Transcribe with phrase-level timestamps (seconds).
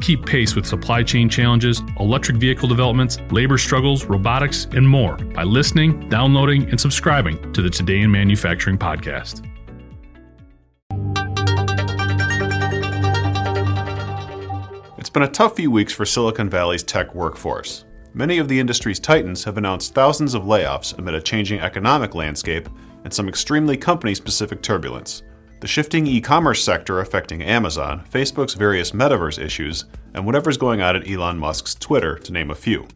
[0.00, 5.42] Keep pace with supply chain challenges, electric vehicle developments, labor struggles, robotics, and more by
[5.42, 9.46] listening, downloading, and subscribing to the Today in Manufacturing podcast.
[14.96, 17.84] It's been a tough few weeks for Silicon Valley's tech workforce.
[18.14, 22.68] Many of the industry's titans have announced thousands of layoffs amid a changing economic landscape
[23.04, 25.22] and some extremely company specific turbulence
[25.60, 30.96] the shifting e commerce sector affecting Amazon, Facebook's various metaverse issues, and whatever's going on
[30.96, 32.88] at Elon Musk's Twitter, to name a few.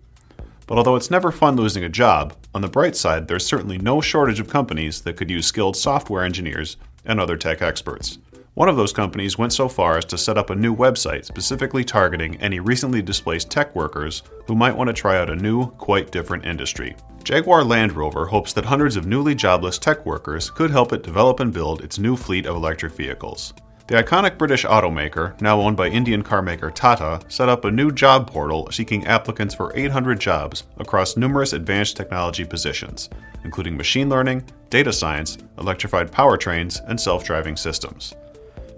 [0.67, 4.01] But although it's never fun losing a job, on the bright side, there's certainly no
[4.01, 8.19] shortage of companies that could use skilled software engineers and other tech experts.
[8.55, 11.85] One of those companies went so far as to set up a new website specifically
[11.85, 16.13] targeting any recently displaced tech workers who might want to try out a new, quite
[16.13, 16.97] different industry.
[17.25, 21.41] Jaguar Land Rover hopes that hundreds of newly jobless tech workers could help it develop
[21.41, 23.55] and build its new fleet of electric vehicles.
[23.87, 28.31] The iconic British automaker, now owned by Indian carmaker Tata, set up a new job
[28.31, 33.09] portal seeking applicants for 800 jobs across numerous advanced technology positions,
[33.43, 38.15] including machine learning, data science, electrified powertrains, and self driving systems.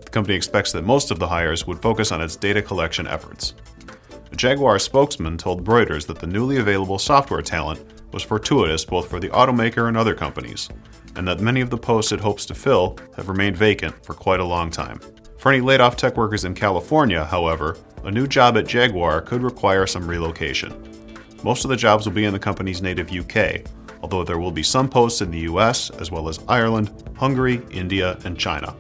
[0.05, 3.55] The company expects that most of the hires would focus on its data collection efforts.
[4.30, 7.80] A Jaguar spokesman told Reuters that the newly available software talent
[8.17, 10.70] was fortuitous both for the automaker and other companies,
[11.17, 14.41] and that many of the posts it hopes to fill have remained vacant for quite
[14.41, 14.98] a long time.
[15.36, 19.42] For any laid off tech workers in California, however, a new job at Jaguar could
[19.42, 20.73] require some relocation.
[21.42, 23.67] Most of the jobs will be in the company's native UK,
[24.00, 28.19] although there will be some posts in the US, as well as Ireland, Hungary, India,
[28.25, 28.75] and China.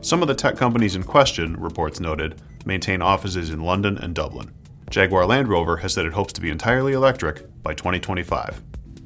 [0.00, 4.52] Some of the tech companies in question, reports noted, maintain offices in London and Dublin.
[4.90, 8.60] Jaguar Land Rover has said it hopes to be entirely electric by 2025.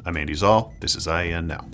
[0.06, 0.72] I'm Andy Szal.
[0.80, 1.66] This is IEN Now.